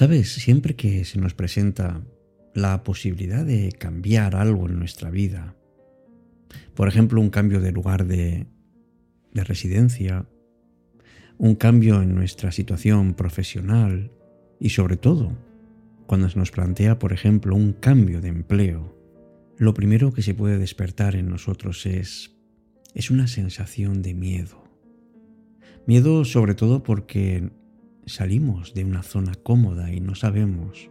[0.00, 2.02] Sabes, siempre que se nos presenta
[2.54, 5.54] la posibilidad de cambiar algo en nuestra vida,
[6.74, 8.46] por ejemplo, un cambio de lugar de,
[9.34, 10.26] de residencia,
[11.36, 14.10] un cambio en nuestra situación profesional
[14.58, 15.36] y sobre todo,
[16.06, 18.96] cuando se nos plantea, por ejemplo, un cambio de empleo,
[19.58, 22.38] lo primero que se puede despertar en nosotros es,
[22.94, 24.64] es una sensación de miedo.
[25.86, 27.50] Miedo sobre todo porque
[28.06, 30.90] salimos de una zona cómoda y no sabemos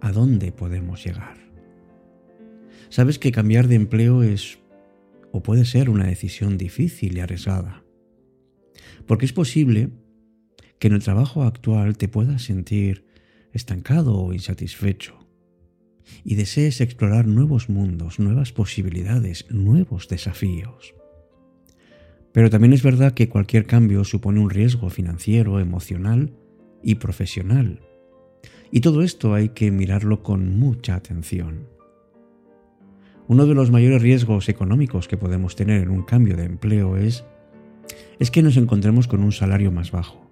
[0.00, 1.36] a dónde podemos llegar.
[2.88, 4.58] Sabes que cambiar de empleo es
[5.32, 7.84] o puede ser una decisión difícil y arriesgada.
[9.06, 9.90] Porque es posible
[10.78, 13.06] que en el trabajo actual te puedas sentir
[13.52, 15.18] estancado o insatisfecho
[16.24, 20.94] y desees explorar nuevos mundos, nuevas posibilidades, nuevos desafíos.
[22.32, 26.32] Pero también es verdad que cualquier cambio supone un riesgo financiero, emocional
[26.82, 27.80] y profesional.
[28.70, 31.68] Y todo esto hay que mirarlo con mucha atención.
[33.26, 37.24] Uno de los mayores riesgos económicos que podemos tener en un cambio de empleo es,
[38.18, 40.30] es que nos encontremos con un salario más bajo.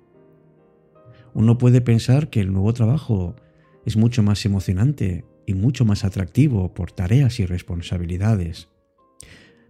[1.34, 3.36] Uno puede pensar que el nuevo trabajo
[3.84, 8.68] es mucho más emocionante y mucho más atractivo por tareas y responsabilidades,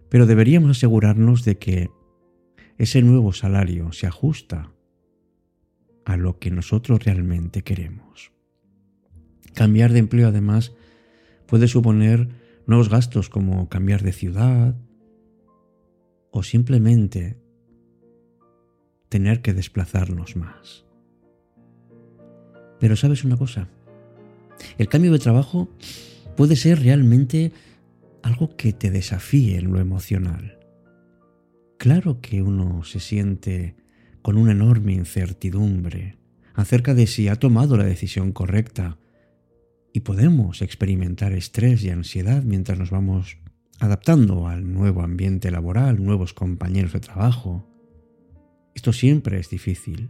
[0.09, 1.89] pero deberíamos asegurarnos de que
[2.77, 4.71] ese nuevo salario se ajusta
[6.09, 8.31] a lo que nosotros realmente queremos.
[9.53, 10.73] Cambiar de empleo además
[11.45, 12.29] puede suponer
[12.65, 14.75] nuevos gastos como cambiar de ciudad
[16.31, 17.37] o simplemente
[19.09, 20.87] tener que desplazarnos más.
[22.79, 23.67] Pero sabes una cosa,
[24.79, 25.69] el cambio de trabajo
[26.35, 27.51] puede ser realmente
[28.23, 30.57] algo que te desafíe en lo emocional.
[31.77, 33.75] Claro que uno se siente
[34.21, 36.17] con una enorme incertidumbre
[36.53, 38.97] acerca de si ha tomado la decisión correcta
[39.93, 43.37] y podemos experimentar estrés y ansiedad mientras nos vamos
[43.79, 47.65] adaptando al nuevo ambiente laboral, nuevos compañeros de trabajo.
[48.75, 50.09] Esto siempre es difícil.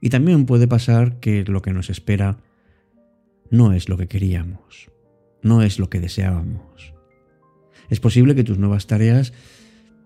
[0.00, 2.38] Y también puede pasar que lo que nos espera
[3.50, 4.90] no es lo que queríamos,
[5.42, 6.94] no es lo que deseábamos.
[7.90, 9.32] Es posible que tus nuevas tareas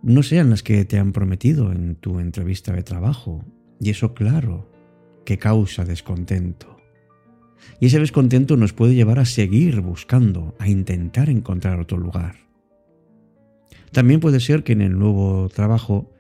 [0.03, 3.45] no sean las que te han prometido en tu entrevista de trabajo,
[3.81, 4.71] y eso claro
[5.25, 6.77] que causa descontento.
[7.79, 12.37] Y ese descontento nos puede llevar a seguir buscando, a intentar encontrar otro lugar.
[13.93, 16.11] También puede ser que en el nuevo trabajo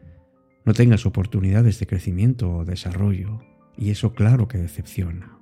[0.64, 3.40] no tengas oportunidades de crecimiento o desarrollo,
[3.76, 5.38] y eso claro que decepciona.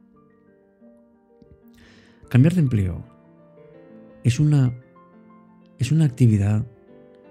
[2.31, 3.05] Cambiar de empleo
[4.25, 4.73] es una,
[5.79, 6.65] es una actividad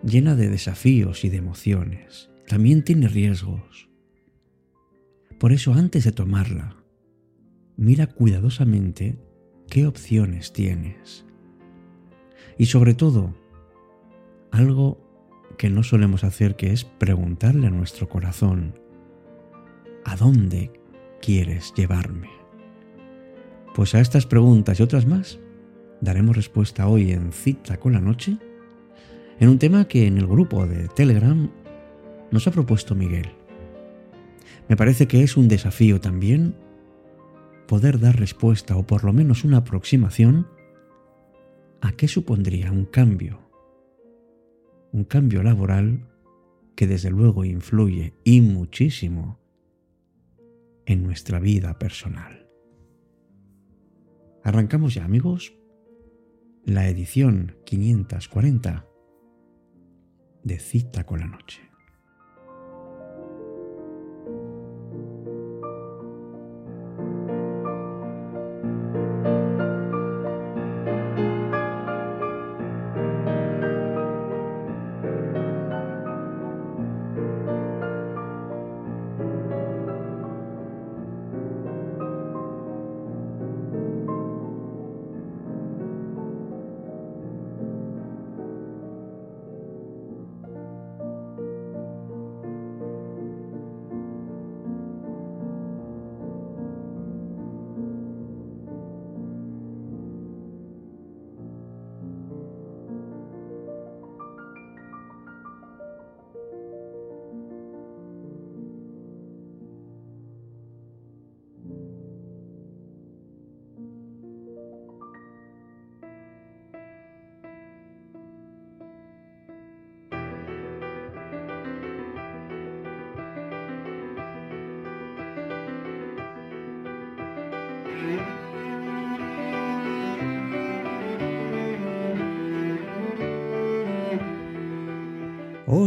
[0.04, 2.30] llena de desafíos y de emociones.
[2.48, 3.90] También tiene riesgos.
[5.40, 6.76] Por eso antes de tomarla,
[7.78, 9.18] mira cuidadosamente
[9.70, 11.26] qué opciones tienes.
[12.58, 13.34] Y sobre todo,
[14.52, 15.10] algo
[15.58, 18.80] que no solemos hacer que es preguntarle a nuestro corazón,
[20.06, 20.72] ¿a dónde
[21.22, 22.30] quieres llevarme?
[23.76, 25.40] Pues a estas preguntas y otras más
[26.02, 28.38] daremos respuesta hoy en Cita con la Noche,
[29.40, 31.50] en un tema que en el grupo de Telegram
[32.32, 33.32] nos ha propuesto Miguel.
[34.68, 36.56] Me parece que es un desafío también
[37.68, 40.48] poder dar respuesta o por lo menos una aproximación
[41.82, 43.40] a qué supondría un cambio,
[44.92, 46.06] un cambio laboral
[46.76, 49.40] que desde luego influye y muchísimo
[50.86, 52.48] en nuestra vida personal.
[54.44, 55.54] Arrancamos ya, amigos,
[56.66, 58.89] la edición 540
[60.44, 61.69] de Cita con la Noche.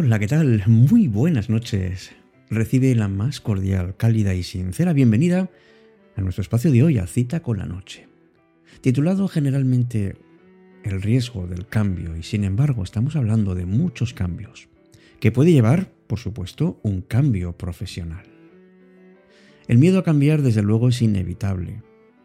[0.05, 0.65] Hola, ¿qué tal?
[0.67, 2.11] Muy buenas noches.
[2.51, 5.49] Recibe la más cordial, cálida y sincera bienvenida
[6.17, 8.09] a nuestro espacio de hoy, a Cita con la Noche.
[8.81, 10.17] Titulado generalmente
[10.83, 14.69] El riesgo del cambio, y sin embargo estamos hablando de muchos cambios,
[15.21, 18.25] que puede llevar, por supuesto, un cambio profesional.
[19.69, 21.81] El miedo a cambiar, desde luego, es inevitable,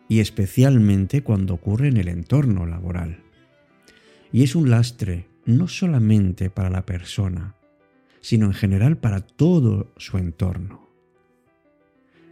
[0.09, 3.19] y especialmente cuando ocurre en el entorno laboral.
[4.31, 7.53] Y es un lastre no solamente para la persona,
[8.27, 10.85] sino en general para todo su entorno.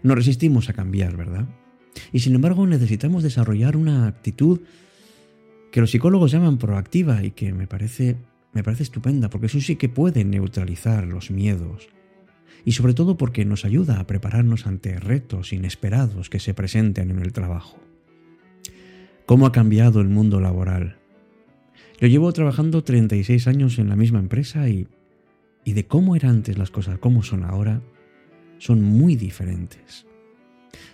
[0.03, 1.47] Nos resistimos a cambiar, ¿verdad?
[2.12, 4.59] Y sin embargo necesitamos desarrollar una actitud
[5.71, 8.18] que los psicólogos llaman proactiva y que me parece,
[8.51, 11.88] me parece estupenda, porque eso sí que puede neutralizar los miedos.
[12.65, 17.19] Y sobre todo porque nos ayuda a prepararnos ante retos inesperados que se presenten en
[17.19, 17.80] el trabajo.
[19.25, 20.98] ¿Cómo ha cambiado el mundo laboral?
[22.01, 24.89] Yo llevo trabajando 36 años en la misma empresa y,
[25.65, 27.81] y de cómo eran antes las cosas, cómo son ahora,
[28.59, 30.06] son muy diferentes.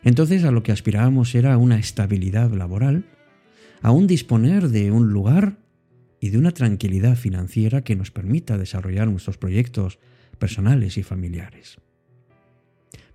[0.03, 3.05] Entonces a lo que aspirábamos era una estabilidad laboral,
[3.81, 5.57] a un disponer de un lugar
[6.19, 9.99] y de una tranquilidad financiera que nos permita desarrollar nuestros proyectos
[10.39, 11.77] personales y familiares.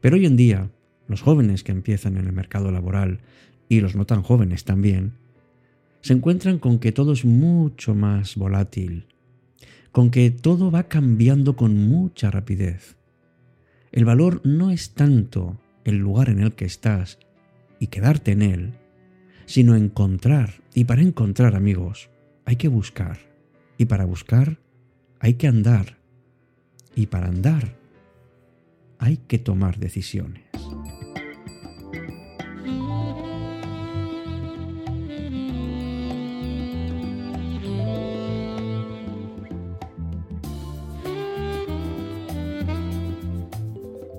[0.01, 0.71] Pero hoy en día,
[1.09, 3.21] los jóvenes que empiezan en el mercado laboral
[3.69, 5.15] y los no tan jóvenes también,
[6.03, 9.07] se encuentran con que todo es mucho más volátil,
[9.97, 12.99] con que todo va cambiando con mucha rapidez.
[13.93, 17.19] El valor no es tanto el lugar en el que estás
[17.81, 18.73] y quedarte en él,
[19.47, 22.11] sino encontrar, y para encontrar amigos,
[22.45, 23.21] hay que buscar,
[23.79, 24.59] y para buscar
[25.19, 25.97] hay que andar,
[26.95, 27.75] y para andar
[28.99, 30.45] hay que tomar decisiones.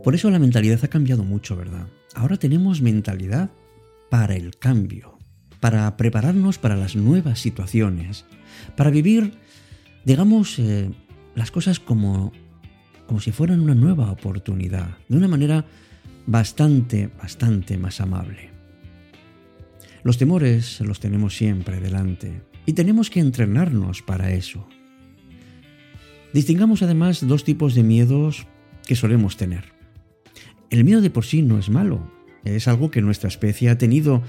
[0.08, 1.86] Por eso la mentalidad ha cambiado mucho, ¿verdad?
[2.16, 3.50] Ahora tenemos mentalidad
[4.10, 5.20] para el cambio,
[5.60, 8.24] para prepararnos para las nuevas situaciones,
[8.78, 9.34] para vivir,
[10.06, 10.90] digamos, eh,
[11.36, 12.32] las cosas como,
[13.06, 15.66] como si fueran una nueva oportunidad, de una manera
[16.26, 18.50] bastante, bastante más amable.
[20.04, 24.70] Los temores los tenemos siempre delante y tenemos que entrenarnos para eso.
[26.34, 28.48] Distingamos además dos tipos de miedos
[28.86, 29.77] que solemos tener.
[30.70, 32.12] El miedo de por sí no es malo,
[32.44, 34.22] es algo que nuestra especie ha tenido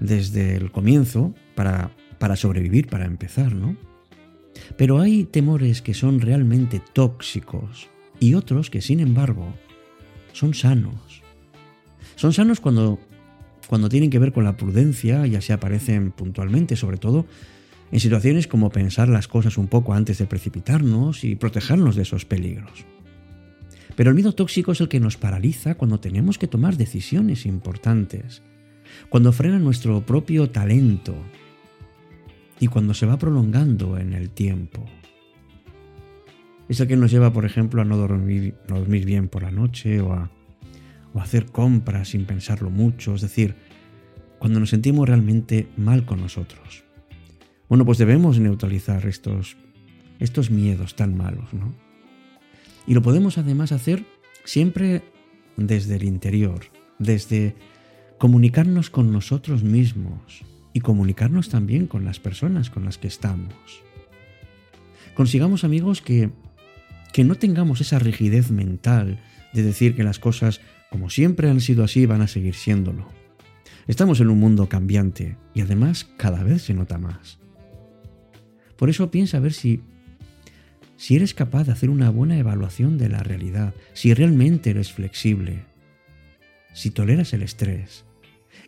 [0.00, 3.76] desde el comienzo para, para sobrevivir, para empezar, ¿no?
[4.76, 7.88] Pero hay temores que son realmente tóxicos
[8.20, 9.54] y otros que, sin embargo,
[10.32, 11.22] son sanos.
[12.14, 12.98] Son sanos cuando,
[13.68, 17.26] cuando tienen que ver con la prudencia, ya se aparecen puntualmente, sobre todo
[17.92, 22.24] en situaciones como pensar las cosas un poco antes de precipitarnos y protegernos de esos
[22.24, 22.84] peligros.
[23.96, 28.42] Pero el miedo tóxico es el que nos paraliza cuando tenemos que tomar decisiones importantes,
[29.08, 31.16] cuando frena nuestro propio talento
[32.60, 34.84] y cuando se va prolongando en el tiempo.
[36.68, 38.54] Es el que nos lleva, por ejemplo, a no dormir,
[39.04, 40.30] bien por la noche o a,
[41.14, 43.54] o a hacer compras sin pensarlo mucho, es decir,
[44.38, 46.84] cuando nos sentimos realmente mal con nosotros.
[47.68, 49.56] Bueno, pues debemos neutralizar estos,
[50.18, 51.85] estos miedos tan malos, ¿no?
[52.86, 54.04] Y lo podemos además hacer
[54.44, 55.02] siempre
[55.56, 56.66] desde el interior,
[56.98, 57.56] desde
[58.18, 63.54] comunicarnos con nosotros mismos y comunicarnos también con las personas con las que estamos.
[65.14, 66.30] Consigamos amigos que,
[67.12, 69.20] que no tengamos esa rigidez mental
[69.52, 73.08] de decir que las cosas como siempre han sido así van a seguir siéndolo.
[73.86, 77.38] Estamos en un mundo cambiante y además cada vez se nota más.
[78.76, 79.82] Por eso piensa a ver si
[80.96, 85.64] si eres capaz de hacer una buena evaluación de la realidad, si realmente eres flexible,
[86.72, 88.04] si toleras el estrés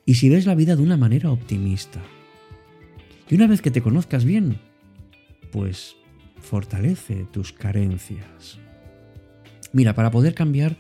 [0.05, 2.01] y si ves la vida de una manera optimista.
[3.29, 4.59] Y una vez que te conozcas bien,
[5.53, 5.97] pues
[6.41, 8.59] fortalece tus carencias.
[9.73, 10.77] Mira, para poder cambiar,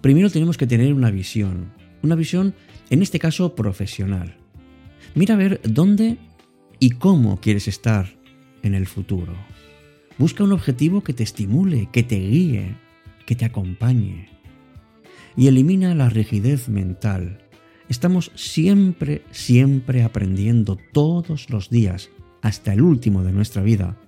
[0.00, 1.72] primero tenemos que tener una visión,
[2.02, 2.54] una visión
[2.90, 4.36] en este caso profesional.
[5.14, 6.18] Mira a ver dónde
[6.78, 8.06] y cómo quieres estar
[8.62, 9.34] en el futuro.
[10.18, 12.76] Busca un objetivo que te estimule, que te guíe,
[13.26, 14.30] que te acompañe.
[15.36, 17.42] Y elimina la rigidez mental.
[17.88, 23.98] Estamos siempre, siempre aprendiendo todos los días, hasta el último de nuestra vida.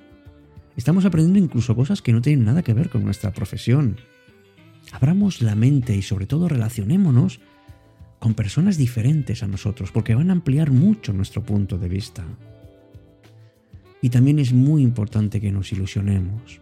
[0.76, 3.96] Estamos aprendiendo incluso cosas que no tienen nada que ver con nuestra profesión.
[4.92, 7.40] Abramos la mente y sobre todo relacionémonos
[8.18, 12.24] con personas diferentes a nosotros, porque van a ampliar mucho nuestro punto de vista.
[14.00, 16.60] Y también es muy importante que nos ilusionemos.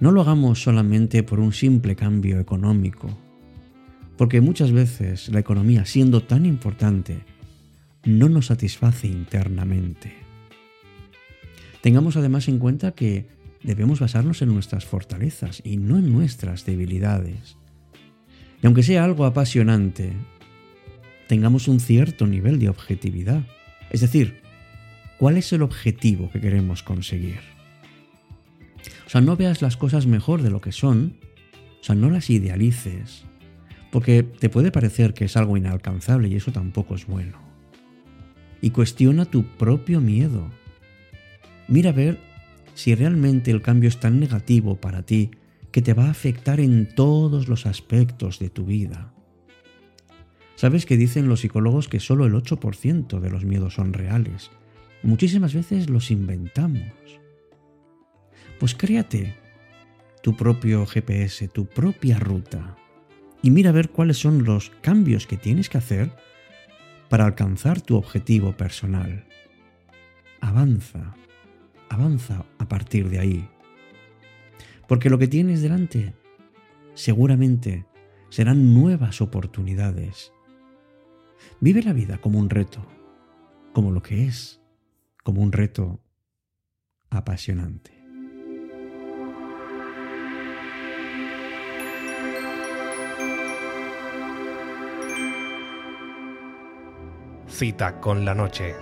[0.00, 3.08] No lo hagamos solamente por un simple cambio económico,
[4.16, 7.20] porque muchas veces la economía, siendo tan importante,
[8.04, 10.14] no nos satisface internamente.
[11.82, 13.26] Tengamos además en cuenta que
[13.62, 17.56] debemos basarnos en nuestras fortalezas y no en nuestras debilidades.
[18.62, 20.12] Y aunque sea algo apasionante,
[21.28, 23.42] tengamos un cierto nivel de objetividad.
[23.90, 24.42] Es decir,
[25.20, 27.40] ¿cuál es el objetivo que queremos conseguir?
[29.06, 31.18] O sea, no veas las cosas mejor de lo que son,
[31.78, 33.26] o sea, no las idealices,
[33.92, 37.36] porque te puede parecer que es algo inalcanzable y eso tampoco es bueno.
[38.62, 40.48] Y cuestiona tu propio miedo.
[41.68, 42.18] Mira a ver
[42.72, 45.32] si realmente el cambio es tan negativo para ti
[45.70, 49.12] que te va a afectar en todos los aspectos de tu vida.
[50.56, 54.50] ¿Sabes que dicen los psicólogos que solo el 8% de los miedos son reales?
[55.02, 56.92] Muchísimas veces los inventamos.
[58.58, 59.34] Pues créate
[60.22, 62.76] tu propio GPS, tu propia ruta,
[63.42, 66.12] y mira a ver cuáles son los cambios que tienes que hacer
[67.08, 69.24] para alcanzar tu objetivo personal.
[70.40, 71.14] Avanza,
[71.88, 73.48] avanza a partir de ahí.
[74.86, 76.14] Porque lo que tienes delante
[76.94, 77.86] seguramente
[78.28, 80.32] serán nuevas oportunidades.
[81.60, 82.86] Vive la vida como un reto,
[83.72, 84.59] como lo que es,
[85.30, 86.00] como un reto
[87.08, 87.92] apasionante.
[97.46, 98.74] Cita con la noche.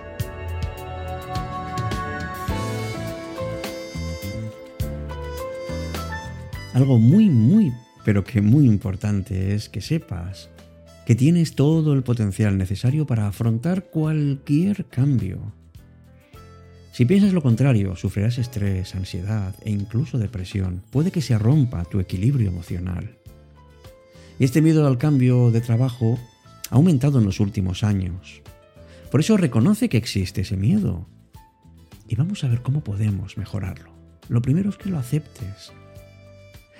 [6.73, 7.71] Algo muy, muy,
[8.03, 10.49] pero que muy importante es que sepas
[11.05, 15.58] que tienes todo el potencial necesario para afrontar cualquier cambio.
[16.91, 20.81] Si piensas lo contrario, sufrirás estrés, ansiedad e incluso depresión.
[20.89, 23.15] Puede que se rompa tu equilibrio emocional.
[24.39, 26.17] Y este miedo al cambio de trabajo
[26.69, 28.41] ha aumentado en los últimos años.
[29.11, 31.07] Por eso reconoce que existe ese miedo.
[32.07, 33.91] Y vamos a ver cómo podemos mejorarlo.
[34.27, 35.71] Lo primero es que lo aceptes.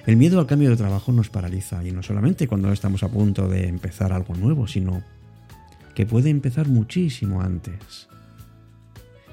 [0.06, 3.48] El miedo al cambio de trabajo nos paraliza y no solamente cuando estamos a punto
[3.48, 5.04] de empezar algo nuevo, sino
[5.94, 8.08] que puede empezar muchísimo antes.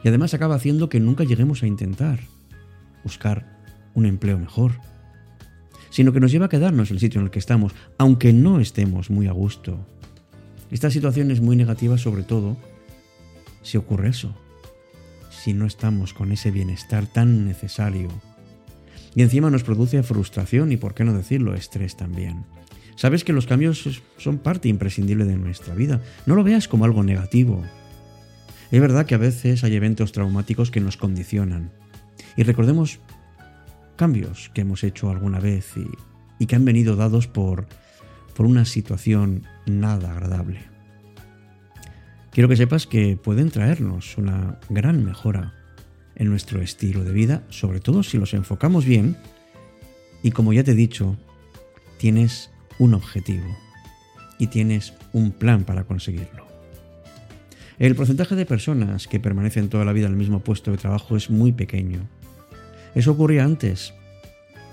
[0.07, 2.21] Y además acaba haciendo que nunca lleguemos a intentar
[3.03, 3.59] buscar
[3.93, 4.75] un empleo mejor,
[5.91, 8.61] sino que nos lleva a quedarnos en el sitio en el que estamos, aunque no
[8.61, 9.85] estemos muy a gusto.
[10.71, 12.57] Esta situación es muy negativa sobre todo
[13.63, 14.33] si ocurre eso,
[15.29, 18.07] si no estamos con ese bienestar tan necesario.
[19.17, 22.45] Y encima nos produce frustración y, por qué no decirlo, estrés también.
[22.95, 26.01] Sabes que los cambios son parte imprescindible de nuestra vida.
[26.27, 27.65] No lo veas como algo negativo.
[28.71, 31.71] Es verdad que a veces hay eventos traumáticos que nos condicionan.
[32.37, 33.01] Y recordemos
[33.97, 35.73] cambios que hemos hecho alguna vez
[36.39, 37.67] y, que han venido dados por,
[38.35, 40.61] por una situación nada agradable.
[42.31, 45.55] Quiero que sepas que pueden traernos una gran mejora
[46.15, 49.17] en nuestro estilo de vida, sobre todo si los enfocamos bien
[50.23, 51.17] y como ya te he dicho,
[51.99, 53.47] tienes un objetivo
[54.39, 56.46] y tienes un plan para conseguirlo.
[57.79, 61.17] El porcentaje de personas que permanecen toda la vida en el mismo puesto de trabajo
[61.17, 62.01] es muy pequeño.
[62.95, 63.93] Eso ocurría antes,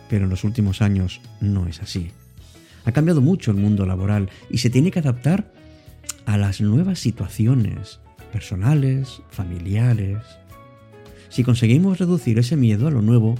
[0.09, 2.11] pero en los últimos años no es así.
[2.85, 5.51] Ha cambiado mucho el mundo laboral y se tiene que adaptar
[6.25, 7.99] a las nuevas situaciones
[8.31, 10.19] personales, familiares.
[11.27, 13.35] Si conseguimos reducir ese miedo a lo nuevo,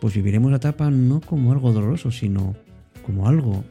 [0.00, 2.56] pues viviremos la etapa no como algo doloroso, sino
[3.06, 3.64] como algo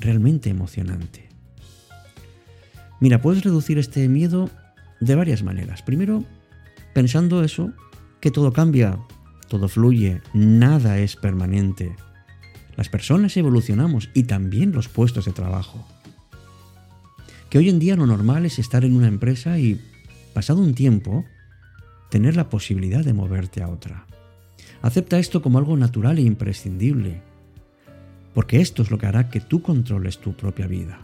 [0.00, 1.25] realmente emocionante.
[3.00, 4.50] Mira, puedes reducir este miedo
[5.00, 5.82] de varias maneras.
[5.82, 6.24] Primero,
[6.94, 7.72] pensando eso,
[8.20, 8.98] que todo cambia,
[9.48, 11.94] todo fluye, nada es permanente.
[12.76, 15.86] Las personas evolucionamos y también los puestos de trabajo
[17.50, 19.80] que hoy en día lo normal es estar en una empresa y,
[20.34, 21.24] pasado un tiempo,
[22.10, 24.06] tener la posibilidad de moverte a otra.
[24.82, 27.22] Acepta esto como algo natural e imprescindible,
[28.34, 30.98] porque esto es lo que hará que tú controles tu propia vida.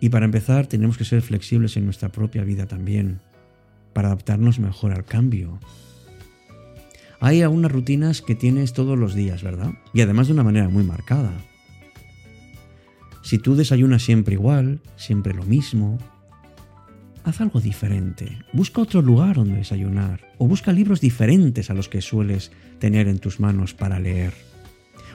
[0.00, 3.20] Y para empezar, tenemos que ser flexibles en nuestra propia vida también,
[3.92, 5.58] para adaptarnos mejor al cambio.
[7.20, 9.72] Hay algunas rutinas que tienes todos los días, ¿verdad?
[9.94, 11.32] Y además de una manera muy marcada.
[13.22, 15.98] Si tú desayunas siempre igual, siempre lo mismo,
[17.24, 18.38] haz algo diferente.
[18.52, 23.18] Busca otro lugar donde desayunar o busca libros diferentes a los que sueles tener en
[23.18, 24.32] tus manos para leer.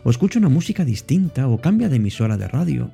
[0.04, 2.92] O escucha una música distinta o cambia de emisora de radio.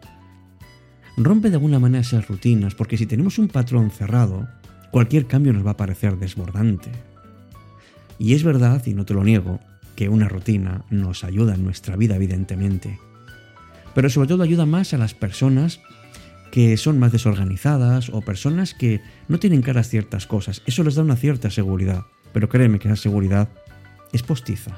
[1.17, 4.47] Rompe de alguna manera esas rutinas porque si tenemos un patrón cerrado,
[4.91, 6.91] cualquier cambio nos va a parecer desbordante.
[8.19, 9.59] Y es verdad, y no te lo niego,
[9.95, 12.99] que una rutina nos ayuda en nuestra vida, evidentemente.
[13.95, 15.79] Pero sobre todo ayuda más a las personas
[16.51, 20.61] que son más desorganizadas o personas que no tienen caras ciertas cosas.
[20.67, 22.03] Eso les da una cierta seguridad.
[22.31, 23.49] Pero créeme que esa seguridad
[24.13, 24.77] es postiza.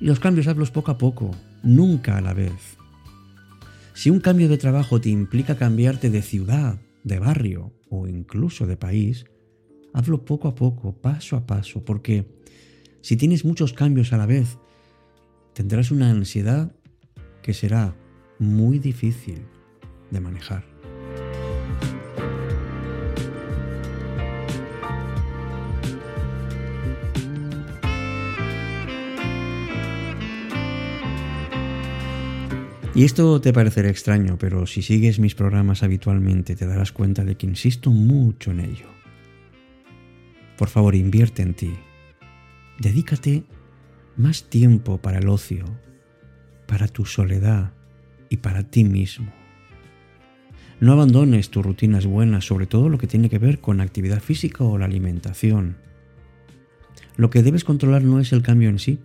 [0.00, 1.32] Y los cambios hazlos poco a poco,
[1.64, 2.77] nunca a la vez.
[3.98, 8.76] Si un cambio de trabajo te implica cambiarte de ciudad, de barrio o incluso de
[8.76, 9.24] país,
[9.92, 12.24] hazlo poco a poco, paso a paso, porque
[13.00, 14.56] si tienes muchos cambios a la vez,
[15.52, 16.76] tendrás una ansiedad
[17.42, 17.96] que será
[18.38, 19.40] muy difícil
[20.12, 20.77] de manejar.
[32.98, 37.36] Y esto te parecerá extraño, pero si sigues mis programas habitualmente te darás cuenta de
[37.36, 38.86] que insisto mucho en ello.
[40.56, 41.76] Por favor, invierte en ti.
[42.80, 43.44] Dedícate
[44.16, 45.64] más tiempo para el ocio,
[46.66, 47.72] para tu soledad
[48.30, 49.32] y para ti mismo.
[50.80, 54.64] No abandones tus rutinas buenas, sobre todo lo que tiene que ver con actividad física
[54.64, 55.76] o la alimentación.
[57.16, 58.98] Lo que debes controlar no es el cambio en sí,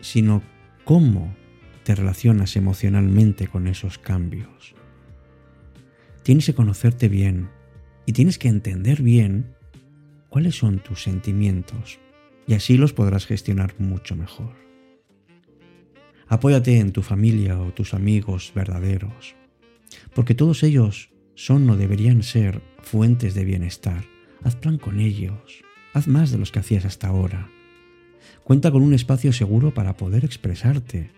[0.00, 0.42] sino
[0.84, 1.38] cómo
[1.84, 4.74] te relacionas emocionalmente con esos cambios.
[6.22, 7.48] Tienes que conocerte bien
[8.06, 9.54] y tienes que entender bien
[10.28, 11.98] cuáles son tus sentimientos
[12.46, 14.54] y así los podrás gestionar mucho mejor.
[16.28, 19.34] Apóyate en tu familia o tus amigos verdaderos,
[20.14, 24.04] porque todos ellos son o deberían ser fuentes de bienestar.
[24.42, 27.50] Haz plan con ellos, haz más de los que hacías hasta ahora.
[28.44, 31.10] Cuenta con un espacio seguro para poder expresarte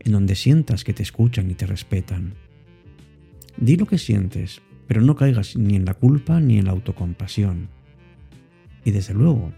[0.00, 2.34] en donde sientas que te escuchan y te respetan.
[3.56, 7.68] Di lo que sientes, pero no caigas ni en la culpa ni en la autocompasión.
[8.84, 9.52] Y desde luego,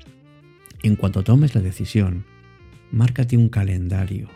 [0.82, 2.24] en cuanto tomes la decisión,
[2.90, 4.28] márcate un calendario,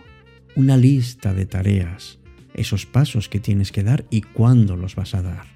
[0.55, 2.19] una lista de tareas,
[2.55, 5.47] esos pasos que tienes que dar y cuándo los vas a dar.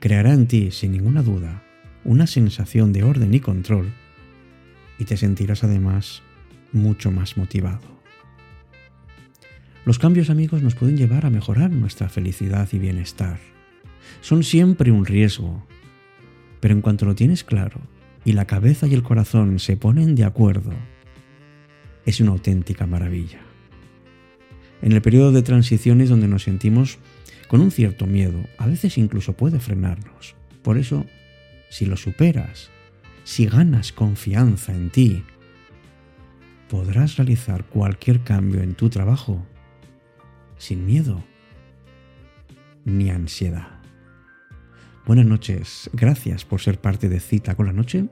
[0.00, 1.62] Creará en ti, sin ninguna duda,
[2.04, 3.92] una sensación de orden y control
[4.98, 6.22] y te sentirás además
[6.72, 8.01] mucho más motivado.
[9.84, 13.40] Los cambios amigos nos pueden llevar a mejorar nuestra felicidad y bienestar.
[14.20, 15.66] Son siempre un riesgo,
[16.60, 17.80] pero en cuanto lo tienes claro
[18.24, 20.72] y la cabeza y el corazón se ponen de acuerdo,
[22.06, 23.40] es una auténtica maravilla.
[24.82, 26.98] En el periodo de transiciones donde nos sentimos
[27.48, 30.36] con un cierto miedo, a veces incluso puede frenarnos.
[30.62, 31.06] Por eso,
[31.70, 32.70] si lo superas,
[33.24, 35.24] si ganas confianza en ti,
[36.68, 39.44] podrás realizar cualquier cambio en tu trabajo
[40.62, 41.24] sin miedo
[42.84, 43.80] ni ansiedad.
[45.04, 48.06] Buenas noches, gracias por ser parte de Cita con la Noche.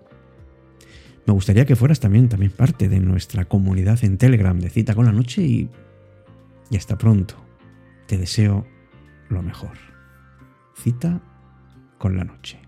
[1.27, 5.05] Me gustaría que fueras también, también parte de nuestra comunidad en Telegram de Cita con
[5.05, 5.71] la Noche y,
[6.71, 7.37] y hasta pronto.
[8.09, 8.67] Te deseo
[9.29, 9.79] lo mejor.
[10.75, 11.23] Cita
[11.99, 12.59] con la Noche.